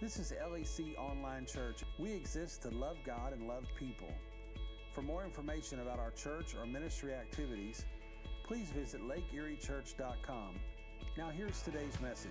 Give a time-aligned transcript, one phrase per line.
[0.00, 1.82] This is LEC Online Church.
[1.98, 4.06] We exist to love God and love people.
[4.92, 7.84] For more information about our church or ministry activities,
[8.44, 10.54] please visit lakeeriechurch.com.
[11.16, 12.30] Now, here's today's message.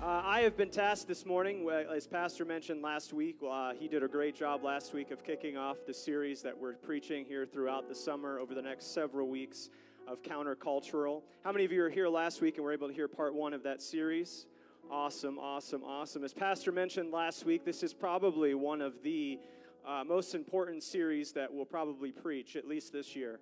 [0.00, 3.38] Uh, I have been tasked this morning, as Pastor mentioned last week.
[3.44, 6.74] Uh, he did a great job last week of kicking off the series that we're
[6.74, 9.68] preaching here throughout the summer over the next several weeks
[10.06, 11.22] of countercultural.
[11.42, 13.52] How many of you are here last week and were able to hear part one
[13.52, 14.46] of that series?
[14.90, 16.24] Awesome, awesome, awesome.
[16.24, 19.38] As Pastor mentioned last week, this is probably one of the
[19.86, 23.40] uh, most important series that we'll probably preach, at least this year.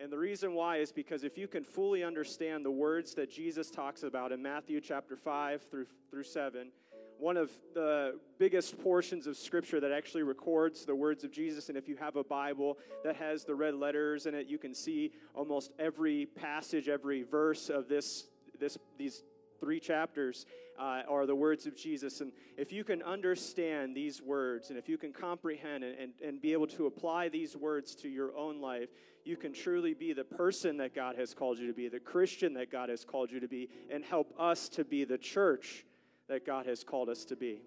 [0.00, 3.70] And the reason why is because if you can fully understand the words that Jesus
[3.70, 6.70] talks about in Matthew chapter 5 through, through 7,
[7.18, 11.68] one of the biggest portions of scripture that actually records the words of Jesus.
[11.68, 14.74] And if you have a Bible that has the red letters in it, you can
[14.74, 18.24] see almost every passage, every verse of this,
[18.58, 19.22] this, these
[19.60, 20.46] three chapters
[20.80, 22.20] uh, are the words of Jesus.
[22.20, 26.40] And if you can understand these words and if you can comprehend and, and, and
[26.40, 28.88] be able to apply these words to your own life,
[29.24, 32.54] you can truly be the person that God has called you to be, the Christian
[32.54, 35.84] that God has called you to be, and help us to be the church
[36.28, 37.60] that God has called us to be.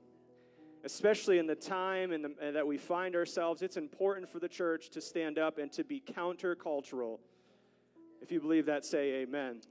[0.83, 5.01] Especially in the time and that we find ourselves, it's important for the church to
[5.01, 7.19] stand up and to be countercultural.
[8.21, 9.61] If you believe that, say amen.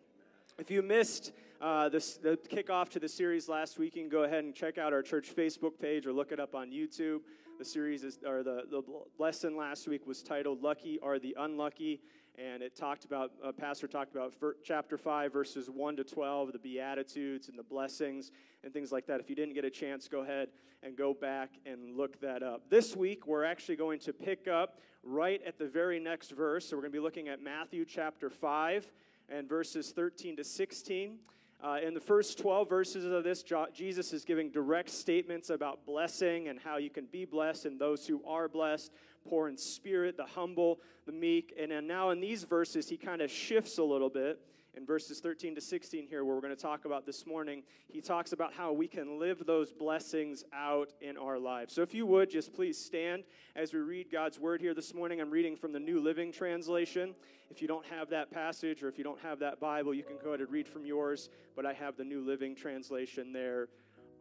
[0.59, 1.33] If you missed
[1.63, 4.79] uh, this, the kickoff to the series last week, you can go ahead and check
[4.79, 7.21] out our church Facebook page or look it up on YouTube.
[7.57, 8.83] The series is, or the, the
[9.17, 12.01] lesson last week was titled Lucky Are the Unlucky.
[12.37, 16.59] And it talked about, uh, Pastor talked about chapter 5, verses 1 to 12, the
[16.59, 18.33] Beatitudes and the blessings
[18.65, 19.21] and things like that.
[19.21, 20.49] If you didn't get a chance, go ahead
[20.83, 22.71] and go back and look that up.
[22.71, 26.69] This week, we're actually going to pick up right at the very next verse.
[26.69, 28.91] So we're going to be looking at Matthew chapter 5
[29.29, 31.19] and verses 13 to 16.
[31.63, 36.49] Uh, in the first 12 verses of this, Jesus is giving direct statements about blessing
[36.49, 38.91] and how you can be blessed and those who are blessed,
[39.29, 41.55] poor in spirit, the humble, the meek.
[41.57, 44.41] And now in these verses, he kind of shifts a little bit
[44.75, 48.01] in verses 13 to 16 here, where we're going to talk about this morning, he
[48.01, 51.75] talks about how we can live those blessings out in our lives.
[51.75, 53.25] So if you would, just please stand
[53.55, 55.21] as we read God's word here this morning.
[55.21, 57.15] I'm reading from the New Living Translation.
[57.51, 60.17] If you don't have that passage or if you don't have that Bible, you can
[60.23, 63.69] go ahead and read from yours, but I have the New Living Translation there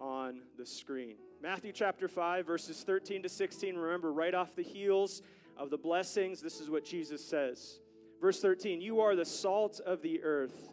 [0.02, 1.16] on the screen.
[1.42, 3.76] Matthew chapter 5, verses 13 to 16.
[3.76, 5.22] Remember, right off the heels
[5.58, 7.80] of the blessings, this is what Jesus says.
[8.22, 10.70] Verse 13 You are the salt of the earth,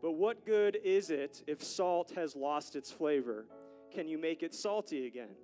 [0.00, 3.46] but what good is it if salt has lost its flavor?
[3.92, 5.34] Can you make it salty again?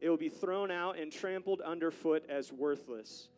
[0.00, 3.28] It will be thrown out and trampled underfoot as worthless.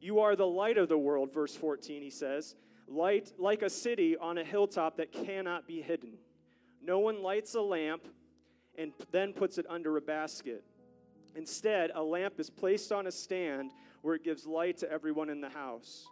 [0.00, 2.54] You are the light of the world, verse 14, he says.
[2.86, 6.18] Light like a city on a hilltop that cannot be hidden.
[6.82, 8.06] No one lights a lamp
[8.76, 10.64] and then puts it under a basket.
[11.34, 13.72] Instead, a lamp is placed on a stand
[14.02, 16.04] where it gives light to everyone in the house.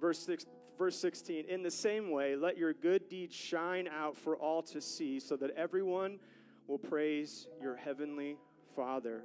[0.00, 0.46] Verse, six,
[0.80, 4.80] verse 16 In the same way, let your good deeds shine out for all to
[4.80, 6.18] see, so that everyone
[6.66, 8.38] will praise your heavenly
[8.74, 9.22] Father.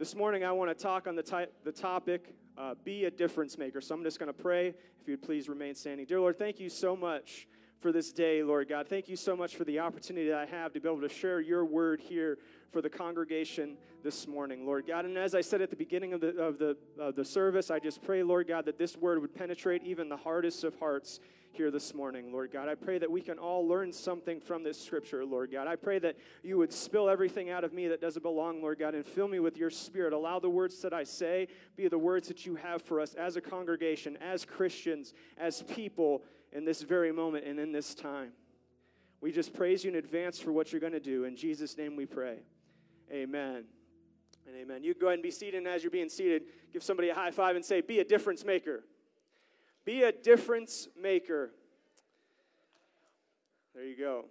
[0.00, 3.56] This morning, I want to talk on the, ty- the topic uh, be a difference
[3.56, 3.80] maker.
[3.80, 4.74] So I'm just going to pray.
[5.00, 6.04] If you'd please remain standing.
[6.04, 7.46] Dear Lord, thank you so much
[7.78, 8.88] for this day, Lord God.
[8.88, 11.40] Thank you so much for the opportunity that I have to be able to share
[11.40, 12.38] your word here
[12.72, 15.04] for the congregation this morning, Lord God.
[15.04, 17.78] And as I said at the beginning of the, of the, of the service, I
[17.78, 21.20] just pray, Lord God, that this word would penetrate even the hardest of hearts
[21.52, 22.68] here this morning, Lord God.
[22.68, 25.66] I pray that we can all learn something from this scripture, Lord God.
[25.66, 28.94] I pray that you would spill everything out of me that doesn't belong, Lord God,
[28.94, 30.14] and fill me with your spirit.
[30.14, 33.36] Allow the words that I say be the words that you have for us as
[33.36, 36.22] a congregation, as Christians, as people
[36.52, 38.32] in this very moment and in this time.
[39.20, 41.24] We just praise you in advance for what you're going to do.
[41.24, 42.38] In Jesus' name we pray.
[43.12, 43.64] Amen.
[44.46, 44.82] And amen.
[44.82, 47.30] You go ahead and be seated, and as you're being seated, give somebody a high
[47.30, 48.84] five and say, Be a difference maker.
[49.84, 51.50] Be a difference maker.
[53.74, 54.26] There you go.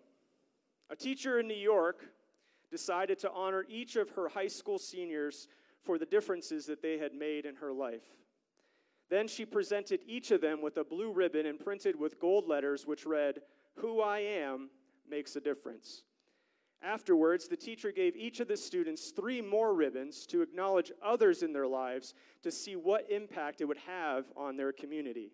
[0.89, 2.05] A teacher in New York
[2.69, 5.47] decided to honor each of her high school seniors
[5.83, 8.03] for the differences that they had made in her life.
[9.09, 13.05] Then she presented each of them with a blue ribbon imprinted with gold letters, which
[13.05, 13.41] read,
[13.75, 14.69] Who I am
[15.09, 16.03] makes a difference.
[16.83, 21.53] Afterwards, the teacher gave each of the students three more ribbons to acknowledge others in
[21.53, 25.31] their lives to see what impact it would have on their community.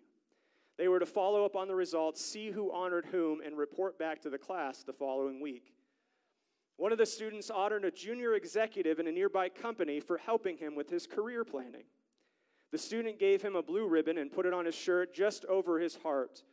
[0.76, 4.20] They were to follow up on the results, see who honored whom, and report back
[4.22, 5.72] to the class the following week.
[6.76, 10.76] One of the students honored a junior executive in a nearby company for helping him
[10.76, 11.84] with his career planning.
[12.70, 15.80] The student gave him a blue ribbon and put it on his shirt just over
[15.80, 16.44] his heart.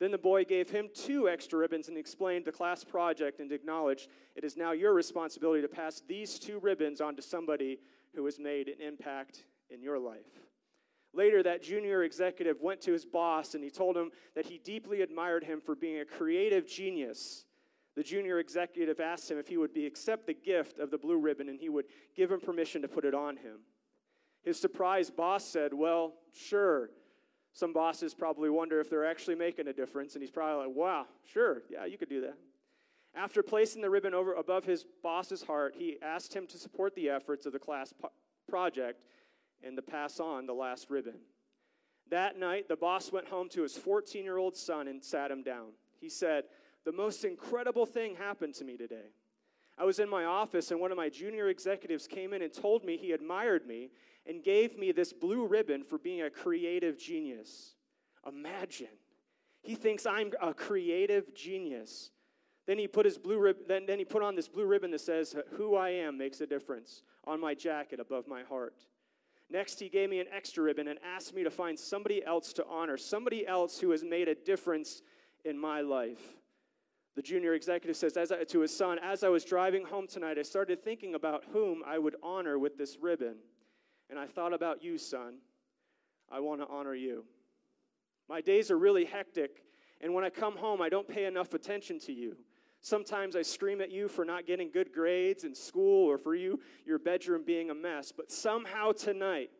[0.00, 4.08] Then the boy gave him two extra ribbons and explained the class project and acknowledged
[4.34, 7.78] it is now your responsibility to pass these two ribbons on to somebody
[8.14, 10.40] who has made an impact in your life.
[11.12, 15.02] Later, that junior executive went to his boss and he told him that he deeply
[15.02, 17.44] admired him for being a creative genius.
[17.94, 21.18] The junior executive asked him if he would be, accept the gift of the blue
[21.18, 21.86] ribbon and he would
[22.16, 23.58] give him permission to put it on him.
[24.44, 26.90] His surprised boss said, Well, sure.
[27.52, 31.06] Some bosses probably wonder if they're actually making a difference, and he's probably like, wow,
[31.32, 32.36] sure, yeah, you could do that.
[33.14, 37.10] After placing the ribbon over above his boss's heart, he asked him to support the
[37.10, 38.12] efforts of the class po-
[38.48, 39.04] project
[39.64, 41.16] and to pass on the last ribbon.
[42.08, 45.42] That night, the boss went home to his 14 year old son and sat him
[45.42, 45.70] down.
[46.00, 46.44] He said,
[46.84, 49.10] The most incredible thing happened to me today.
[49.76, 52.84] I was in my office, and one of my junior executives came in and told
[52.84, 53.90] me he admired me
[54.26, 57.74] and gave me this blue ribbon for being a creative genius.
[58.26, 58.88] Imagine.
[59.62, 62.10] He thinks I'm a creative genius.
[62.66, 65.00] Then he put his blue rib- then, then he put on this blue ribbon that
[65.00, 68.86] says, Who I am makes a difference on my jacket above my heart.
[69.50, 72.66] Next, he gave me an extra ribbon and asked me to find somebody else to
[72.70, 75.02] honor, somebody else who has made a difference
[75.44, 76.22] in my life.
[77.16, 80.38] The junior executive says as I, to his son, As I was driving home tonight,
[80.38, 83.36] I started thinking about whom I would honor with this ribbon.
[84.10, 85.36] And I thought about you, son.
[86.30, 87.24] I want to honor you.
[88.28, 89.64] My days are really hectic,
[90.00, 92.36] and when I come home, I don't pay enough attention to you.
[92.82, 96.60] Sometimes I scream at you for not getting good grades in school or for you,
[96.86, 98.12] your bedroom being a mess.
[98.16, 99.50] But somehow tonight,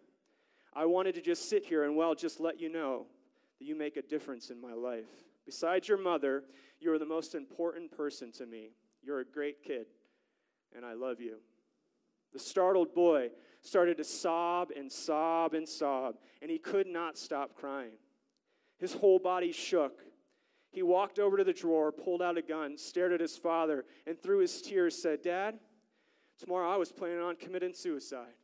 [0.73, 3.07] I wanted to just sit here and, well, just let you know
[3.59, 5.09] that you make a difference in my life.
[5.45, 6.45] Besides your mother,
[6.79, 8.71] you are the most important person to me.
[9.03, 9.87] You're a great kid,
[10.75, 11.39] and I love you.
[12.33, 13.31] The startled boy
[13.63, 17.93] started to sob and sob and sob, and he could not stop crying.
[18.79, 20.01] His whole body shook.
[20.71, 24.21] He walked over to the drawer, pulled out a gun, stared at his father, and
[24.21, 25.59] through his tears said, Dad,
[26.39, 28.35] tomorrow I was planning on committing suicide.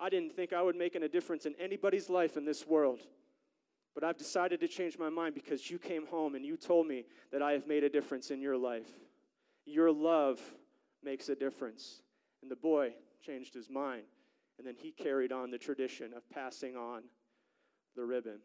[0.00, 3.00] I didn't think I would make a difference in anybody's life in this world.
[3.94, 7.04] But I've decided to change my mind because you came home and you told me
[7.32, 8.88] that I have made a difference in your life.
[9.66, 10.40] Your love
[11.02, 12.02] makes a difference.
[12.42, 12.92] And the boy
[13.24, 14.04] changed his mind.
[14.58, 17.02] And then he carried on the tradition of passing on
[17.94, 18.40] the ribbon.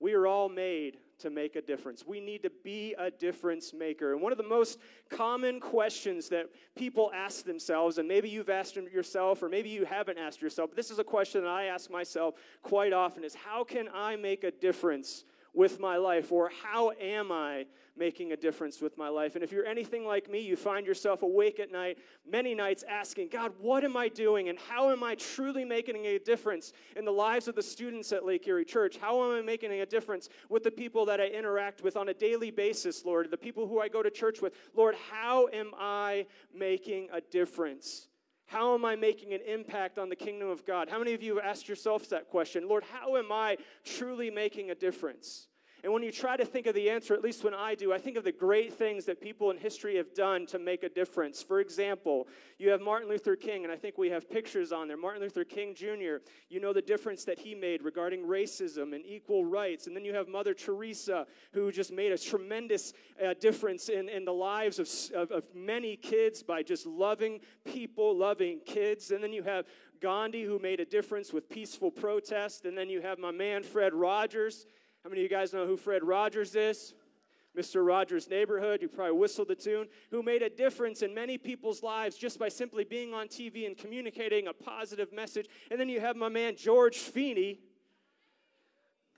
[0.00, 2.04] We are all made to make a difference.
[2.04, 4.12] We need to be a difference maker.
[4.12, 8.74] And one of the most common questions that people ask themselves, and maybe you've asked
[8.74, 11.88] yourself, or maybe you haven't asked yourself, but this is a question that I ask
[11.88, 16.32] myself quite often is how can I make a difference with my life?
[16.32, 17.66] Or how am I
[17.96, 19.34] making a difference with my life?
[19.34, 23.28] And if you're anything like me, you find yourself awake at night, many nights asking,
[23.28, 24.48] God, what am I doing?
[24.48, 28.24] And how am I truly making a difference in the lives of the students at
[28.24, 28.96] Lake Erie Church?
[28.96, 32.14] How am I making a difference with the people that I interact with on a
[32.14, 33.30] daily basis, Lord?
[33.30, 34.54] The people who I go to church with?
[34.74, 38.08] Lord, how am I making a difference?
[38.52, 40.90] How am I making an impact on the kingdom of God?
[40.90, 42.68] How many of you have asked yourselves that question?
[42.68, 45.48] Lord, how am I truly making a difference?
[45.84, 47.98] And when you try to think of the answer, at least when I do, I
[47.98, 51.42] think of the great things that people in history have done to make a difference.
[51.42, 54.96] For example, you have Martin Luther King, and I think we have pictures on there.
[54.96, 59.44] Martin Luther King Jr., you know the difference that he made regarding racism and equal
[59.44, 59.88] rights.
[59.88, 64.24] And then you have Mother Teresa, who just made a tremendous uh, difference in, in
[64.24, 69.10] the lives of, of, of many kids by just loving people, loving kids.
[69.10, 69.66] And then you have
[70.00, 72.66] Gandhi, who made a difference with peaceful protest.
[72.66, 74.64] And then you have my man, Fred Rogers
[75.02, 76.94] how many of you guys know who Fred Rogers is?
[77.56, 77.84] Mr.
[77.86, 82.16] Rogers' Neighborhood, you probably whistled the tune, who made a difference in many people's lives
[82.16, 85.48] just by simply being on TV and communicating a positive message.
[85.70, 87.60] And then you have my man George Feeny.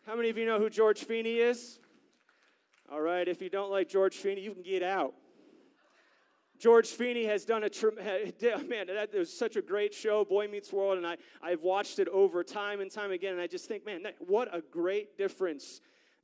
[0.06, 1.78] How many of you know who George Feeny is?
[2.90, 5.14] All right, if you don't like George Feeny, you can get out.
[6.58, 8.86] George Feeny has done a oh, man.
[8.86, 12.44] That was such a great show, Boy Meets World, and I I've watched it over
[12.44, 15.80] time and time again, and I just think, man, that, what a great difference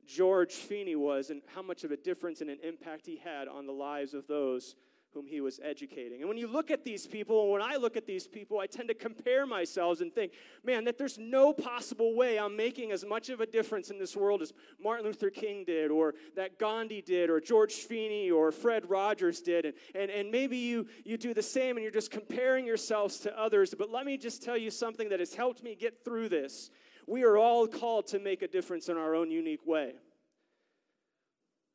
[0.07, 3.65] George Feeny was, and how much of a difference and an impact he had on
[3.65, 4.75] the lives of those
[5.13, 6.21] whom he was educating.
[6.21, 8.67] And when you look at these people, and when I look at these people, I
[8.67, 10.31] tend to compare myself and think,
[10.63, 14.15] man, that there's no possible way I'm making as much of a difference in this
[14.15, 18.89] world as Martin Luther King did, or that Gandhi did, or George Feeny, or Fred
[18.89, 19.65] Rogers did.
[19.65, 23.39] And, and, and maybe you, you do the same and you're just comparing yourselves to
[23.39, 23.73] others.
[23.77, 26.69] But let me just tell you something that has helped me get through this.
[27.07, 29.93] We are all called to make a difference in our own unique way.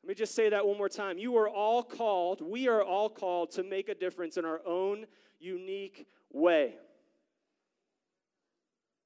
[0.06, 1.18] Let me just say that one more time.
[1.18, 5.06] You are all called, we are all called to make a difference in our own
[5.40, 6.74] unique way.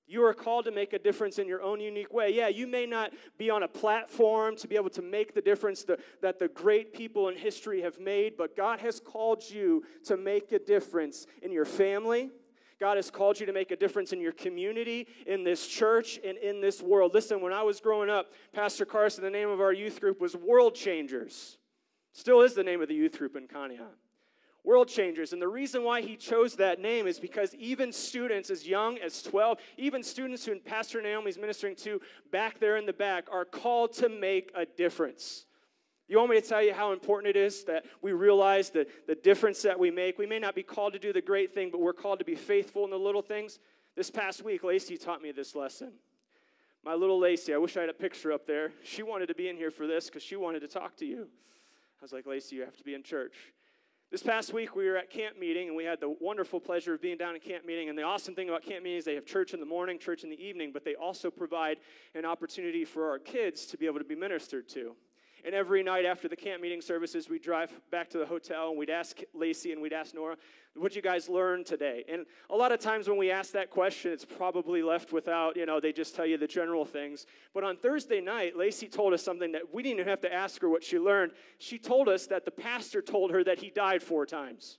[0.07, 2.35] You are called to make a difference in your own unique way.
[2.35, 5.85] Yeah, you may not be on a platform to be able to make the difference
[5.85, 10.19] that, that the great people in history have made, but God has called you to
[10.19, 12.29] make a difference in your family.
[12.81, 16.39] God has called you to make a difference in your community, in this church, and
[16.39, 17.13] in this world.
[17.15, 20.35] Listen, when I was growing up, Pastor Carson, the name of our youth group was
[20.35, 21.59] World Changers.
[22.13, 23.97] Still is the name of the youth group in Conneaut
[24.65, 25.33] world changers.
[25.33, 29.23] And the reason why he chose that name is because even students as young as
[29.23, 33.93] 12, even students who Pastor Naomi's ministering to back there in the back, are called
[33.95, 35.47] to make a difference.
[36.11, 39.15] You want me to tell you how important it is that we realize the, the
[39.15, 40.19] difference that we make?
[40.19, 42.35] We may not be called to do the great thing, but we're called to be
[42.35, 43.61] faithful in the little things.
[43.95, 45.93] This past week, Lacey taught me this lesson.
[46.85, 48.73] My little Lacey, I wish I had a picture up there.
[48.83, 51.29] She wanted to be in here for this because she wanted to talk to you.
[52.01, 53.37] I was like, Lacey, you have to be in church.
[54.11, 57.01] This past week, we were at camp meeting, and we had the wonderful pleasure of
[57.01, 57.89] being down at camp meeting.
[57.89, 60.25] And the awesome thing about camp meeting is they have church in the morning, church
[60.25, 61.77] in the evening, but they also provide
[62.17, 64.97] an opportunity for our kids to be able to be ministered to.
[65.45, 68.79] And every night after the camp meeting services, we'd drive back to the hotel and
[68.79, 70.37] we'd ask Lacey and we'd ask Nora,
[70.77, 72.05] What'd you guys learn today?
[72.09, 75.67] And a lot of times when we ask that question, it's probably left without, you
[75.67, 77.27] know, they just tell you the general things.
[77.53, 80.63] But on Thursday night, Lacey told us something that we didn't even have to ask
[80.63, 81.33] her what she learned.
[81.59, 84.79] She told us that the pastor told her that he died four times.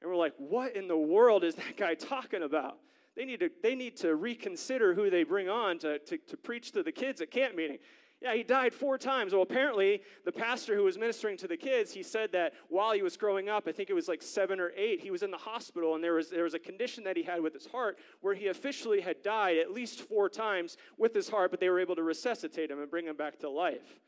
[0.00, 2.78] And we're like, What in the world is that guy talking about?
[3.14, 6.72] They need to, they need to reconsider who they bring on to, to, to preach
[6.72, 7.78] to the kids at camp meeting.
[8.22, 9.32] Yeah, he died four times.
[9.32, 13.02] Well, apparently, the pastor who was ministering to the kids, he said that while he
[13.02, 15.36] was growing up, I think it was like seven or eight, he was in the
[15.36, 18.34] hospital, and there was, there was a condition that he had with his heart where
[18.34, 21.96] he officially had died at least four times with his heart, but they were able
[21.96, 23.98] to resuscitate him and bring him back to life.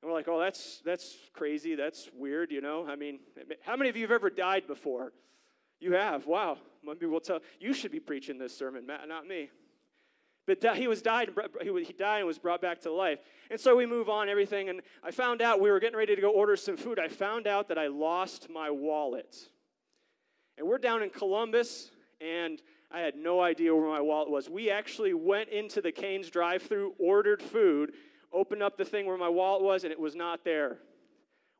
[0.00, 1.74] And we're like, oh, that's, that's crazy.
[1.74, 2.86] That's weird, you know?
[2.88, 3.18] I mean,
[3.62, 5.12] how many of you have ever died before?
[5.80, 6.26] You have.
[6.26, 6.58] Wow.
[6.84, 7.40] Maybe we'll tell.
[7.58, 9.50] You should be preaching this sermon, Matt, not me.
[10.46, 11.30] But he was died,
[11.62, 13.20] he died and was brought back to life.
[13.50, 14.68] And so we move on, everything.
[14.68, 16.98] And I found out we were getting ready to go order some food.
[16.98, 19.36] I found out that I lost my wallet.
[20.58, 24.50] And we're down in Columbus, and I had no idea where my wallet was.
[24.50, 27.92] We actually went into the Canes drive through, ordered food,
[28.32, 30.78] opened up the thing where my wallet was, and it was not there.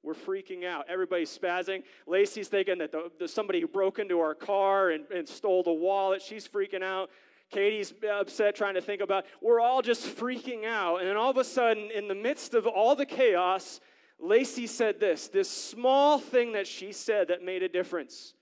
[0.02, 0.86] We're freaking out.
[0.88, 1.84] Everybody's spazzing.
[2.08, 6.20] Lacey's thinking that the, the, somebody broke into our car and, and stole the wallet.
[6.20, 7.08] She's freaking out.
[7.52, 9.26] Katie's upset trying to think about.
[9.40, 10.96] We're all just freaking out.
[10.96, 13.80] And then all of a sudden, in the midst of all the chaos,
[14.18, 18.34] Lacey said this this small thing that she said that made a difference.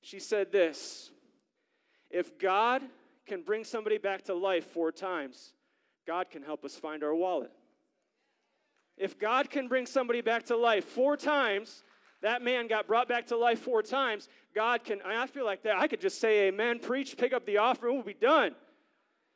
[0.00, 1.10] She said this
[2.10, 2.82] If God
[3.26, 5.52] can bring somebody back to life four times,
[6.06, 7.52] God can help us find our wallet.
[8.96, 11.84] If God can bring somebody back to life four times,
[12.22, 14.28] that man got brought back to life four times.
[14.54, 15.76] God can, I feel like that.
[15.76, 18.54] I could just say amen, preach, pick up the offering, we'll be done.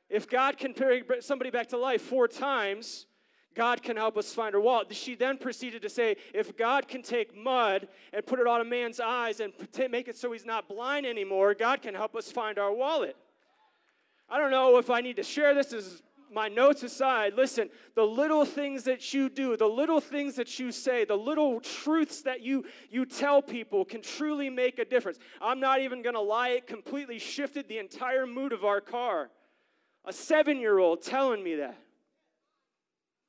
[0.08, 3.06] If God can bring somebody back to life four times,
[3.54, 4.94] God can help us find our wallet.
[4.94, 8.64] She then proceeded to say, if God can take mud and put it on a
[8.64, 9.52] man's eyes and
[9.90, 13.16] make it so he's not blind anymore, God can help us find our wallet.
[14.28, 15.68] I don't know if I need to share this.
[15.68, 20.36] This is my notes aside, listen, the little things that you do, the little things
[20.36, 24.84] that you say, the little truths that you, you tell people can truly make a
[24.84, 25.18] difference.
[25.40, 29.30] I'm not even going to lie, it completely shifted the entire mood of our car.
[30.04, 31.78] A seven year old telling me that.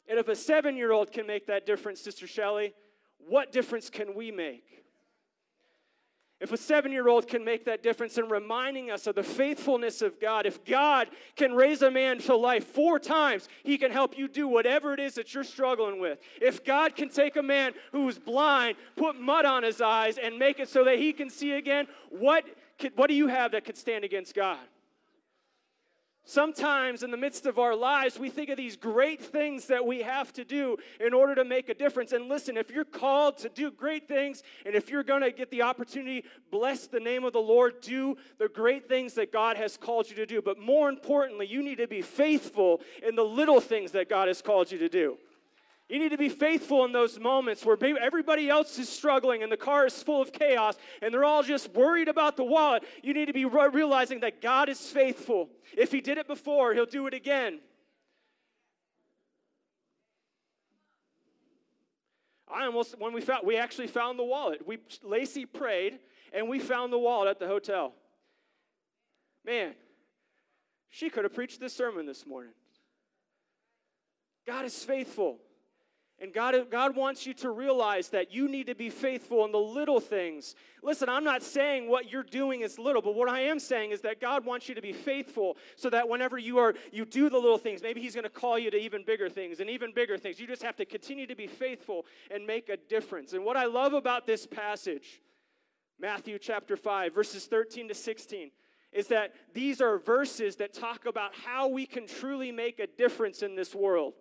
[0.07, 2.73] And if a seven year old can make that difference, Sister Shelley,
[3.17, 4.82] what difference can we make?
[6.43, 10.01] If a seven year old can make that difference in reminding us of the faithfulness
[10.01, 11.07] of God, if God
[11.37, 14.99] can raise a man to life four times, he can help you do whatever it
[14.99, 16.19] is that you're struggling with.
[16.41, 20.59] If God can take a man who's blind, put mud on his eyes, and make
[20.59, 22.43] it so that he can see again, what,
[22.77, 24.59] could, what do you have that could stand against God?
[26.25, 30.03] Sometimes in the midst of our lives, we think of these great things that we
[30.03, 32.13] have to do in order to make a difference.
[32.13, 35.51] And listen, if you're called to do great things, and if you're going to get
[35.51, 39.75] the opportunity, bless the name of the Lord, do the great things that God has
[39.75, 40.41] called you to do.
[40.41, 44.41] But more importantly, you need to be faithful in the little things that God has
[44.41, 45.17] called you to do.
[45.93, 49.57] You need to be faithful in those moments where everybody else is struggling and the
[49.57, 52.83] car is full of chaos and they're all just worried about the wallet.
[53.03, 55.51] You need to be realizing that God is faithful.
[55.77, 57.59] If He did it before, He'll do it again.
[62.51, 64.65] I almost, when we found, we actually found the wallet.
[64.65, 65.99] We, Lacey prayed
[66.33, 67.93] and we found the wallet at the hotel.
[69.45, 69.75] Man,
[70.89, 72.53] she could have preached this sermon this morning.
[74.47, 75.37] God is faithful.
[76.23, 79.59] And God, God wants you to realize that you need to be faithful in the
[79.59, 80.55] little things.
[80.81, 83.99] Listen, I'm not saying what you're doing is little, but what I am saying is
[84.01, 87.37] that God wants you to be faithful so that whenever you are you do the
[87.37, 90.17] little things, maybe He's going to call you to even bigger things and even bigger
[90.17, 90.39] things.
[90.39, 93.33] You just have to continue to be faithful and make a difference.
[93.33, 95.21] And what I love about this passage,
[95.99, 98.49] Matthew chapter 5, verses 13 to 16,
[98.93, 103.41] is that these are verses that talk about how we can truly make a difference
[103.41, 104.13] in this world.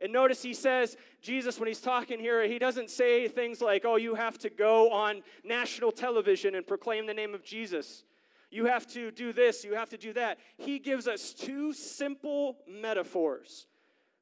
[0.00, 3.96] And notice he says, Jesus, when he's talking here, he doesn't say things like, oh,
[3.96, 8.04] you have to go on national television and proclaim the name of Jesus.
[8.50, 10.38] You have to do this, you have to do that.
[10.58, 13.66] He gives us two simple metaphors,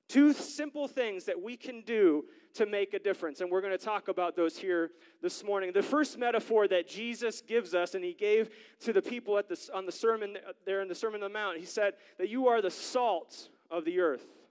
[0.09, 3.40] two simple things that we can do to make a difference.
[3.40, 5.73] And we're going to talk about those here this morning.
[5.73, 8.49] The first metaphor that Jesus gives us, and he gave
[8.81, 11.66] to the people at on the sermon there in the Sermon on the Mount, he
[11.66, 14.43] said that you are the salt of the earth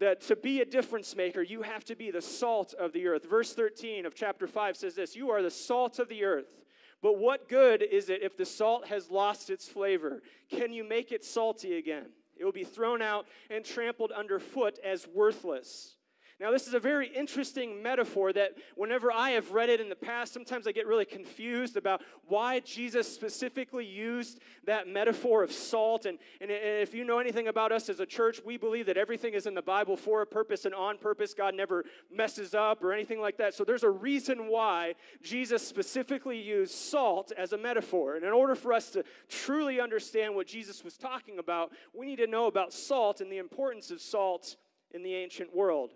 [0.00, 3.28] that to be a difference maker, you have to be the salt of the earth.
[3.28, 6.60] Verse 13 of chapter 5 says this You are the salt of the earth.
[7.02, 10.22] But what good is it if the salt has lost its flavor?
[10.50, 12.06] Can you make it salty again?
[12.36, 15.96] It will be thrown out and trampled underfoot as worthless.
[16.40, 19.94] Now, this is a very interesting metaphor that whenever I have read it in the
[19.94, 26.06] past, sometimes I get really confused about why Jesus specifically used that metaphor of salt.
[26.06, 29.34] And, and if you know anything about us as a church, we believe that everything
[29.34, 31.34] is in the Bible for a purpose and on purpose.
[31.34, 33.52] God never messes up or anything like that.
[33.52, 38.16] So there's a reason why Jesus specifically used salt as a metaphor.
[38.16, 42.16] And in order for us to truly understand what Jesus was talking about, we need
[42.16, 44.56] to know about salt and the importance of salt
[44.92, 45.92] in the ancient world.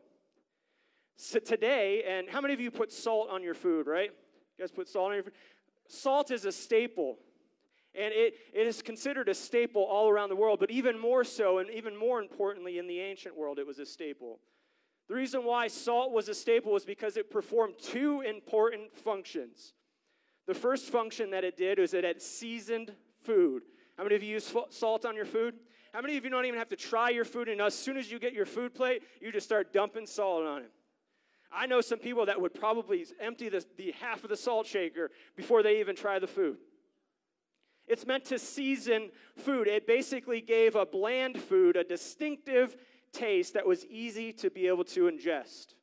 [1.16, 4.10] So today, and how many of you put salt on your food, right?
[4.58, 5.32] You guys put salt on your food?
[5.88, 7.18] Salt is a staple.
[7.94, 11.58] And it, it is considered a staple all around the world, but even more so,
[11.58, 14.40] and even more importantly, in the ancient world, it was a staple.
[15.08, 19.74] The reason why salt was a staple was because it performed two important functions.
[20.46, 22.92] The first function that it did was it seasoned
[23.22, 23.62] food.
[23.96, 25.54] How many of you use salt on your food?
[25.92, 28.10] How many of you don't even have to try your food, and as soon as
[28.10, 30.70] you get your food plate, you just start dumping salt on it?
[31.54, 35.10] I know some people that would probably empty the, the half of the salt shaker
[35.36, 36.58] before they even try the food.
[37.86, 39.68] It's meant to season food.
[39.68, 42.76] It basically gave a bland food a distinctive
[43.12, 45.74] taste that was easy to be able to ingest.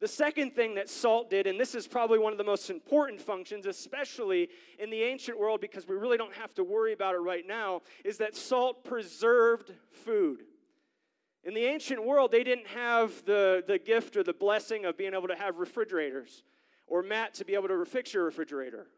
[0.00, 3.20] The second thing that salt did, and this is probably one of the most important
[3.20, 7.18] functions, especially in the ancient world because we really don't have to worry about it
[7.18, 10.44] right now, is that salt preserved food.
[11.44, 15.14] In the ancient world, they didn't have the, the gift or the blessing of being
[15.14, 16.42] able to have refrigerators
[16.86, 18.88] or Matt to be able to fix your refrigerator.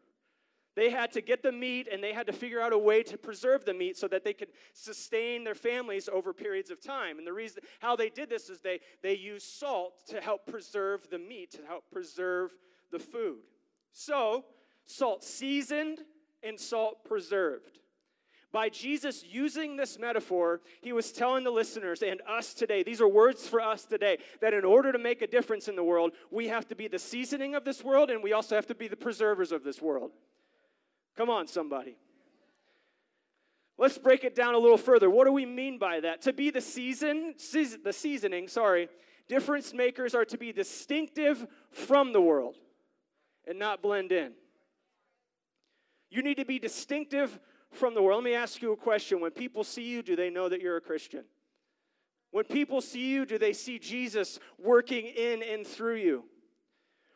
[0.75, 3.17] They had to get the meat and they had to figure out a way to
[3.17, 7.19] preserve the meat so that they could sustain their families over periods of time.
[7.19, 11.07] And the reason how they did this is they, they used salt to help preserve
[11.09, 12.51] the meat, to help preserve
[12.91, 13.41] the food.
[13.91, 14.45] So,
[14.85, 15.99] salt seasoned
[16.41, 17.79] and salt preserved.
[18.53, 23.07] By Jesus using this metaphor, he was telling the listeners and us today, these are
[23.07, 26.49] words for us today, that in order to make a difference in the world, we
[26.49, 28.95] have to be the seasoning of this world and we also have to be the
[28.95, 30.11] preservers of this world.
[31.17, 31.97] Come on, somebody.
[33.79, 35.09] Let's break it down a little further.
[35.09, 36.21] What do we mean by that?
[36.21, 38.87] To be the season, season the seasoning, sorry,
[39.27, 42.55] difference makers are to be distinctive from the world
[43.47, 44.33] and not blend in.
[46.11, 47.39] You need to be distinctive
[47.73, 48.23] from the world.
[48.23, 49.19] Let me ask you a question.
[49.19, 51.23] When people see you, do they know that you're a Christian?
[52.31, 56.23] When people see you, do they see Jesus working in and through you?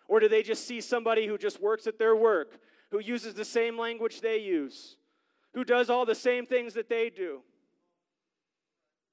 [0.08, 2.60] Or do they just see somebody who just works at their work,
[2.92, 4.96] who uses the same language they use,
[5.54, 7.42] who does all the same things that they do?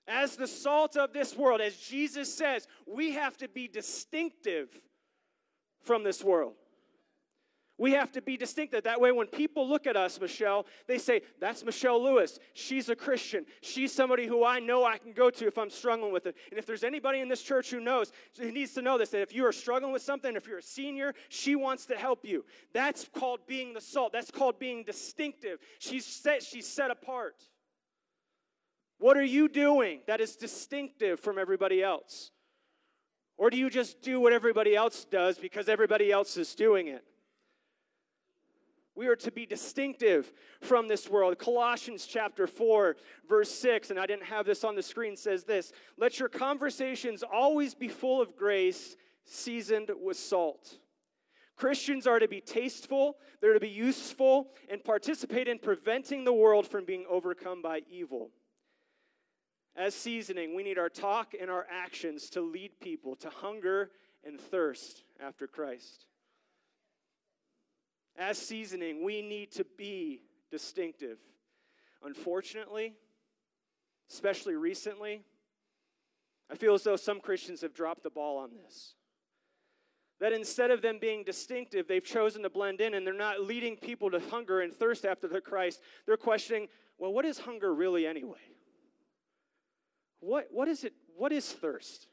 [0.07, 4.69] As the salt of this world, as Jesus says, we have to be distinctive
[5.83, 6.55] from this world.
[7.77, 8.85] We have to be distinctive.
[8.85, 12.39] That way, when people look at us, Michelle, they say, That's Michelle Lewis.
[12.53, 13.47] She's a Christian.
[13.63, 16.37] She's somebody who I know I can go to if I'm struggling with it.
[16.51, 19.23] And if there's anybody in this church who knows, who needs to know this, that
[19.23, 22.45] if you are struggling with something, if you're a senior, she wants to help you.
[22.73, 24.13] That's called being the salt.
[24.13, 25.59] That's called being distinctive.
[25.81, 27.43] She's set, she's set apart.
[28.99, 32.31] What are you doing that is distinctive from everybody else?
[33.37, 37.05] Or do you just do what everybody else does because everybody else is doing it?
[38.97, 41.39] We are to be distinctive from this world.
[41.39, 42.97] Colossians chapter 4,
[43.29, 47.23] verse 6, and I didn't have this on the screen, says this Let your conversations
[47.23, 50.79] always be full of grace, seasoned with salt.
[51.57, 56.67] Christians are to be tasteful, they're to be useful, and participate in preventing the world
[56.67, 58.31] from being overcome by evil.
[59.77, 63.91] As seasoning, we need our talk and our actions to lead people to hunger
[64.25, 66.07] and thirst after Christ.
[68.17, 71.19] As seasoning, we need to be distinctive.
[72.03, 72.95] Unfortunately,
[74.11, 75.23] especially recently,
[76.51, 78.95] I feel as though some Christians have dropped the ball on this.
[80.21, 83.77] That instead of them being distinctive, they've chosen to blend in and they're not leading
[83.77, 85.81] people to hunger and thirst after the Christ.
[86.07, 88.39] They're questioning, well, what is hunger really anyway?
[90.21, 90.93] What, what is it?
[91.17, 92.07] What is thirst?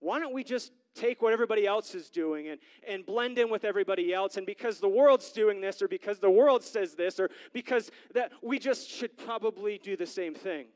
[0.00, 3.64] Why don't we just take what everybody else is doing and, and blend in with
[3.64, 4.36] everybody else?
[4.36, 8.32] And because the world's doing this, or because the world says this, or because that
[8.42, 10.66] we just should probably do the same thing.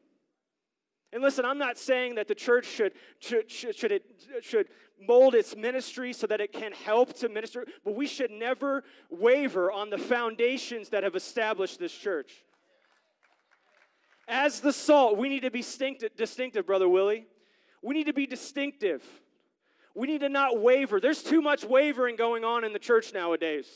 [1.13, 4.05] And listen, I'm not saying that the church should, should, should, should, it,
[4.43, 4.69] should
[5.09, 9.73] mold its ministry so that it can help to minister, but we should never waver
[9.73, 12.45] on the foundations that have established this church.
[14.29, 17.27] As the salt, we need to be distinctive, distinctive, Brother Willie.
[17.83, 19.03] We need to be distinctive.
[20.01, 20.99] We need to not waver.
[20.99, 23.67] There's too much wavering going on in the church nowadays.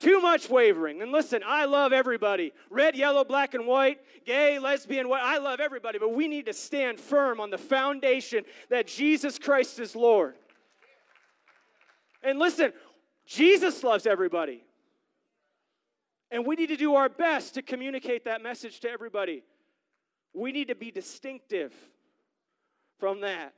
[0.00, 1.00] Too much wavering.
[1.00, 5.22] And listen, I love everybody red, yellow, black, and white, gay, lesbian, white.
[5.22, 9.78] I love everybody, but we need to stand firm on the foundation that Jesus Christ
[9.78, 10.34] is Lord.
[12.24, 12.72] And listen,
[13.26, 14.64] Jesus loves everybody.
[16.32, 19.44] And we need to do our best to communicate that message to everybody.
[20.34, 21.72] We need to be distinctive
[22.98, 23.54] from that.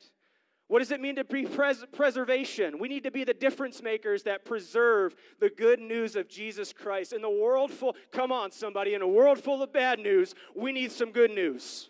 [0.69, 2.79] What does it mean to be pres- preservation?
[2.79, 7.15] We need to be the difference makers that preserve the good news of Jesus Christ.
[7.15, 10.73] In the world full, come on, somebody, in a world full of bad news, we
[10.73, 11.89] need some good news.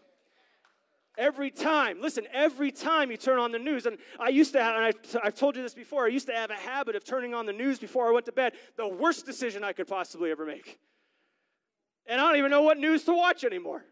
[1.18, 4.76] Every time, listen, every time you turn on the news, and I used to have,
[4.76, 7.34] and I, I've told you this before, I used to have a habit of turning
[7.34, 10.46] on the news before I went to bed, the worst decision I could possibly ever
[10.46, 10.78] make.
[12.06, 13.84] And I don't even know what news to watch anymore.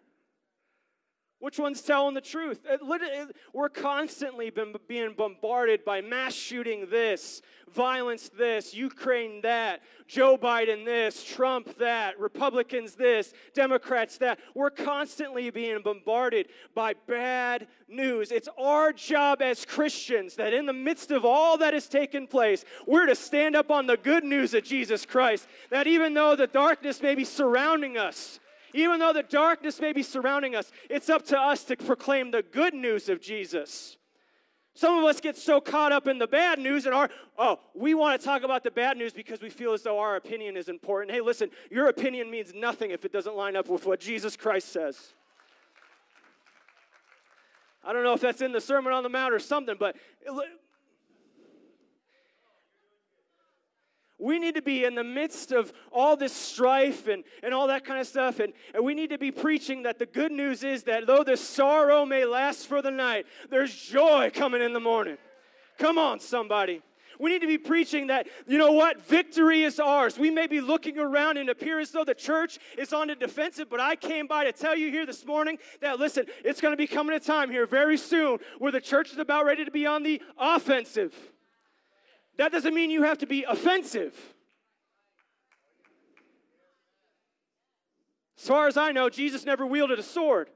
[1.46, 2.66] Which one's telling the truth?
[3.52, 7.40] we're constantly been, being bombarded by mass shooting this,
[7.72, 14.40] violence this, Ukraine that, Joe Biden this, Trump that, Republicans this, Democrats that.
[14.56, 18.32] We're constantly being bombarded by bad news.
[18.32, 22.64] It's our job as Christians that in the midst of all that has taken place,
[22.88, 25.46] we're to stand up on the good news of Jesus Christ.
[25.70, 28.40] That even though the darkness may be surrounding us,
[28.78, 32.42] even though the darkness may be surrounding us, it's up to us to proclaim the
[32.42, 33.96] good news of Jesus.
[34.74, 37.08] Some of us get so caught up in the bad news and our,
[37.38, 40.16] oh, we want to talk about the bad news because we feel as though our
[40.16, 41.10] opinion is important.
[41.12, 44.70] Hey, listen, your opinion means nothing if it doesn't line up with what Jesus Christ
[44.70, 45.14] says.
[47.82, 49.96] I don't know if that's in the Sermon on the Mount or something, but
[54.18, 57.84] We need to be in the midst of all this strife and, and all that
[57.84, 58.40] kind of stuff.
[58.40, 61.36] And, and we need to be preaching that the good news is that though the
[61.36, 65.18] sorrow may last for the night, there's joy coming in the morning.
[65.78, 66.82] Come on, somebody.
[67.18, 70.18] We need to be preaching that, you know what, victory is ours.
[70.18, 73.68] We may be looking around and appear as though the church is on the defensive,
[73.70, 76.76] but I came by to tell you here this morning that, listen, it's going to
[76.76, 79.86] be coming a time here very soon where the church is about ready to be
[79.86, 81.14] on the offensive.
[82.36, 84.14] That doesn't mean you have to be offensive.
[88.38, 90.50] As far as I know, Jesus never wielded a sword.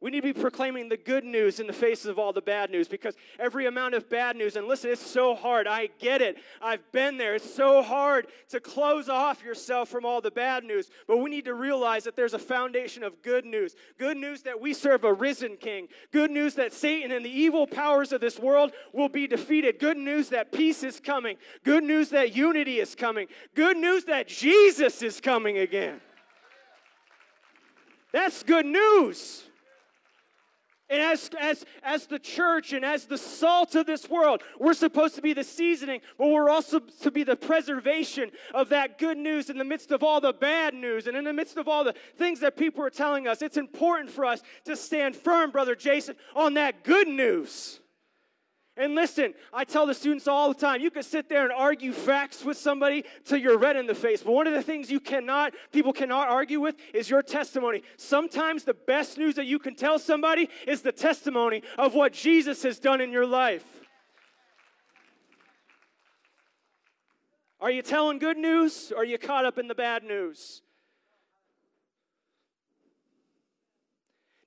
[0.00, 2.70] We need to be proclaiming the good news in the face of all the bad
[2.70, 5.66] news because every amount of bad news, and listen, it's so hard.
[5.66, 6.36] I get it.
[6.62, 7.34] I've been there.
[7.34, 10.88] It's so hard to close off yourself from all the bad news.
[11.08, 13.74] But we need to realize that there's a foundation of good news.
[13.98, 15.88] Good news that we serve a risen king.
[16.12, 19.80] Good news that Satan and the evil powers of this world will be defeated.
[19.80, 21.38] Good news that peace is coming.
[21.64, 23.26] Good news that unity is coming.
[23.56, 26.00] Good news that Jesus is coming again.
[28.12, 29.47] That's good news.
[30.90, 35.14] And as, as, as the church and as the salt of this world, we're supposed
[35.16, 39.50] to be the seasoning, but we're also to be the preservation of that good news
[39.50, 41.94] in the midst of all the bad news and in the midst of all the
[42.16, 43.42] things that people are telling us.
[43.42, 47.80] It's important for us to stand firm, Brother Jason, on that good news.
[48.78, 51.92] And listen, I tell the students all the time, you can sit there and argue
[51.92, 54.22] facts with somebody till you're red in the face.
[54.22, 57.82] But one of the things you cannot, people cannot argue with is your testimony.
[57.96, 62.62] Sometimes the best news that you can tell somebody is the testimony of what Jesus
[62.62, 63.64] has done in your life.
[67.60, 70.62] Are you telling good news or are you caught up in the bad news?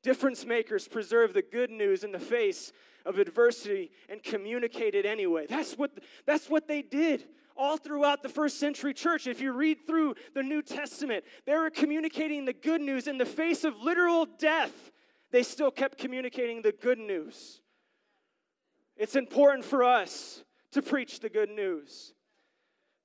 [0.03, 2.71] Difference makers preserve the good news in the face
[3.05, 5.45] of adversity and communicate it anyway.
[5.47, 5.91] That's what,
[6.25, 7.25] that's what they did
[7.57, 9.27] all throughout the first century church.
[9.27, 13.25] If you read through the New Testament, they were communicating the good news in the
[13.25, 14.91] face of literal death.
[15.31, 17.61] They still kept communicating the good news.
[18.97, 22.13] It's important for us to preach the good news.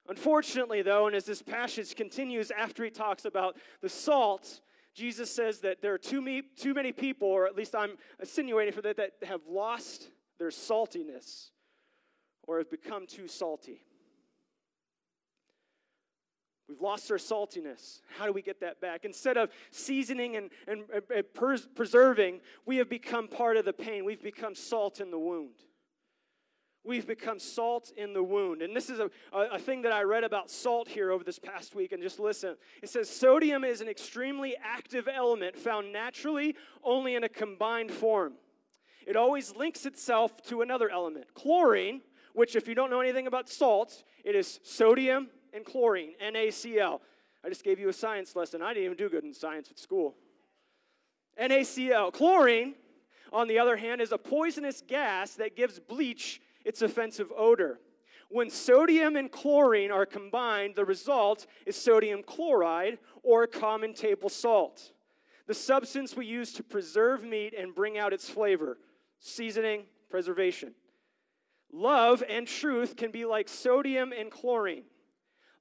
[0.09, 4.61] Unfortunately, though, and as this passage continues after he talks about the salt,
[4.97, 8.73] Jesus says that there are too many, too many people, or at least I'm insinuating
[8.73, 11.51] for that, that have lost their saltiness
[12.45, 13.83] or have become too salty.
[16.67, 18.01] We've lost our saltiness.
[18.19, 19.05] How do we get that back?
[19.05, 24.05] Instead of seasoning and, and, and pers- preserving, we have become part of the pain.
[24.05, 25.57] We've become salt in the wound.
[26.87, 28.63] We've become salt in the wound.
[28.63, 31.75] And this is a, a, thing that I read about salt here over this past
[31.75, 31.91] week.
[31.91, 37.25] And just listen it says sodium is an extremely active element found naturally only in
[37.25, 38.35] a combined form.
[39.07, 41.27] It always links itself to another element.
[41.35, 42.03] Chlorine,
[42.35, 47.01] which, if you don't know anything about salts, it is sodium and chlorine, NaCl.
[47.45, 48.63] I just gave you a science lesson.
[48.63, 50.17] I didn't even do good in science at school.
[51.41, 52.13] NaCl.
[52.13, 52.75] Chlorine,
[53.33, 57.79] on the other hand, is a poisonous gas that gives bleach its offensive odor.
[58.29, 64.93] When sodium and chlorine are combined, the result is sodium chloride or common table salt,
[65.47, 68.79] the substance we use to preserve meat and bring out its flavor,
[69.21, 70.75] seasoning, preservation.
[71.73, 74.85] Love and truth can be like sodium and chlorine.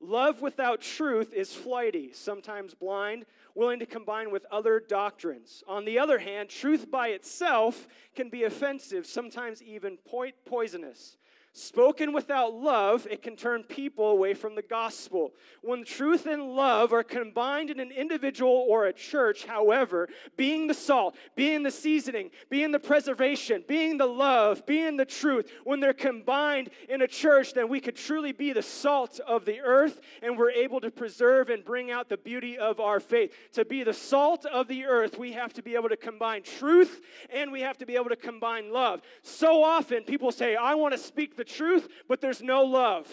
[0.08, 5.64] Love without truth is flighty, sometimes blind, willing to combine with other doctrines.
[5.68, 9.98] On the other hand, truth by itself can be offensive, sometimes even
[10.46, 11.18] poisonous.
[11.58, 15.34] Spoken without love, it can turn people away from the gospel.
[15.62, 20.74] When truth and love are combined in an individual or a church, however, being the
[20.74, 25.94] salt, being the seasoning, being the preservation, being the love, being the truth, when they're
[25.94, 30.38] combined in a church, then we could truly be the salt of the earth and
[30.38, 33.34] we're able to preserve and bring out the beauty of our faith.
[33.54, 37.00] To be the salt of the earth, we have to be able to combine truth
[37.34, 39.02] and we have to be able to combine love.
[39.22, 43.08] So often people say, I want to speak the truth, but there's no love.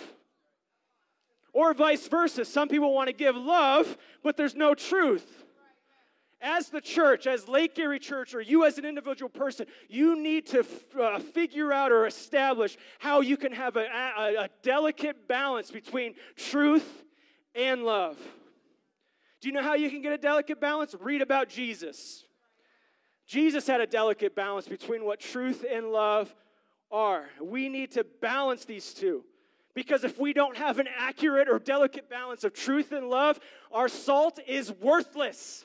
[1.52, 2.44] Or vice versa.
[2.44, 5.44] Some people want to give love, but there's no truth.
[6.40, 10.46] As the church, as Lake Erie Church, or you as an individual person, you need
[10.46, 15.28] to f- uh, figure out or establish how you can have a, a, a delicate
[15.28, 17.04] balance between truth
[17.54, 18.18] and love.
[19.40, 20.96] Do you know how you can get a delicate balance?
[20.98, 22.24] Read about Jesus.
[23.26, 26.34] Jesus had a delicate balance between what truth and love
[26.92, 27.24] are.
[27.40, 29.24] We need to balance these two.
[29.74, 33.40] Because if we don't have an accurate or delicate balance of truth and love,
[33.72, 35.64] our salt is worthless.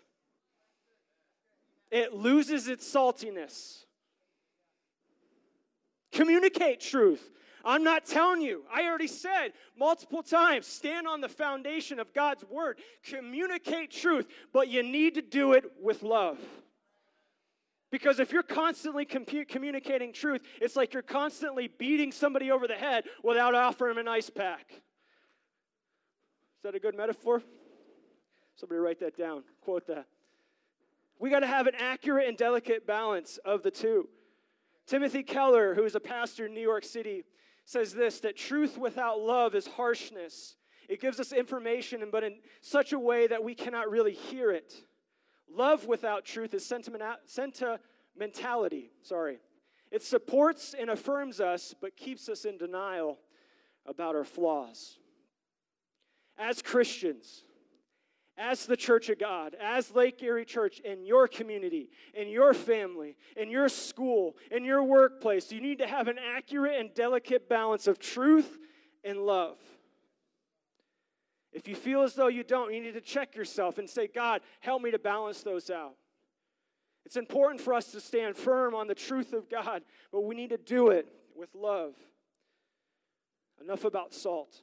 [1.92, 3.84] It loses its saltiness.
[6.12, 7.32] Communicate truth.
[7.66, 8.64] I'm not telling you.
[8.74, 12.80] I already said multiple times stand on the foundation of God's word.
[13.04, 16.40] Communicate truth, but you need to do it with love.
[17.90, 23.06] Because if you're constantly communicating truth, it's like you're constantly beating somebody over the head
[23.24, 24.66] without offering them an ice pack.
[24.72, 27.42] Is that a good metaphor?
[28.56, 30.08] Somebody write that down, quote that.
[31.20, 34.10] We got to have an accurate and delicate balance of the two.
[34.86, 37.24] Timothy Keller, who is a pastor in New York City,
[37.66, 40.56] says this that truth without love is harshness.
[40.90, 44.74] It gives us information, but in such a way that we cannot really hear it.
[45.50, 48.92] Love without truth is sentimentality.
[49.02, 49.40] Sorry.
[49.92, 53.20] It supports and affirms us, but keeps us in denial
[53.86, 54.98] about our flaws.
[56.38, 57.44] As Christians,
[58.38, 63.16] as the church of God, as Lake Erie Church, in your community, in your family,
[63.36, 67.88] in your school, in your workplace, you need to have an accurate and delicate balance
[67.88, 68.60] of truth
[69.04, 69.58] and love.
[71.58, 74.42] If you feel as though you don't, you need to check yourself and say, God,
[74.60, 75.96] help me to balance those out.
[77.04, 80.52] It's important for us to stand firm on the truth of God, but we need
[80.52, 81.96] to do it with love.
[83.60, 84.62] Enough about salt.